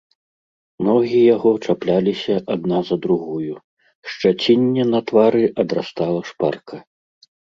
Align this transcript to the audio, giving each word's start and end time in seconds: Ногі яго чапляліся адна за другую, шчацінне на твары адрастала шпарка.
Ногі 0.85 1.19
яго 1.35 1.49
чапляліся 1.65 2.35
адна 2.53 2.79
за 2.89 2.95
другую, 3.05 3.53
шчацінне 4.13 4.83
на 4.95 4.99
твары 5.11 5.43
адрастала 5.65 6.21
шпарка. 6.33 6.77